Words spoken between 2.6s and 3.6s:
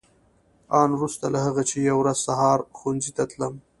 ښوونځي ته تلم.